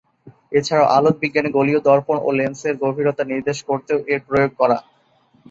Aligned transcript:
এছাড়া 0.51 0.85
আলোক 0.97 1.15
বিজ্ঞানে 1.21 1.49
গোলীয় 1.57 1.79
দর্পণ 1.87 2.17
ও 2.21 2.37
লেন্সের 2.37 2.75
গভীরতা 2.83 3.23
নির্দেশ 3.31 3.57
করতেও 3.69 3.99
এর 4.11 4.19
প্রয়োগ 4.27 4.51
করা। 4.59 4.77